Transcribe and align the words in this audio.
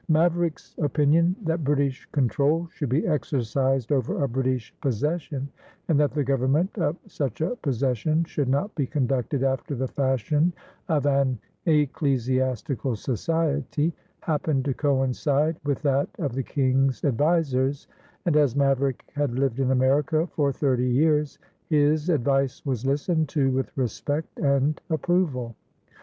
Maverick's 0.09 0.73
opinion 0.79 1.35
that 1.43 1.63
British 1.63 2.07
control 2.11 2.67
should 2.73 2.89
be 2.89 3.05
exercised 3.05 3.91
over 3.91 4.23
a 4.23 4.27
British 4.27 4.73
possession 4.81 5.47
and 5.87 5.99
that 5.99 6.11
the 6.13 6.23
government 6.23 6.75
of 6.79 6.97
such 7.05 7.39
a 7.39 7.55
possession 7.57 8.23
should 8.23 8.49
not 8.49 8.73
be 8.73 8.87
conducted 8.87 9.43
after 9.43 9.75
the 9.75 9.87
fashion 9.87 10.53
of 10.89 11.05
an 11.05 11.37
ecclesiastical 11.67 12.95
society 12.95 13.93
happened 14.21 14.65
to 14.65 14.73
coincide 14.73 15.55
with 15.63 15.83
that 15.83 16.09
of 16.17 16.33
the 16.33 16.41
King's 16.41 17.03
advisers 17.05 17.87
and, 18.25 18.35
as 18.35 18.55
Maverick 18.55 19.03
had 19.13 19.37
lived 19.37 19.59
in 19.59 19.69
America 19.69 20.25
for 20.25 20.51
thirty 20.51 20.89
years, 20.89 21.37
his 21.69 22.09
advice 22.09 22.65
was 22.65 22.87
listened 22.87 23.29
to 23.29 23.51
with 23.51 23.69
respect 23.77 24.39
and 24.39 24.81
approval. 24.89 25.53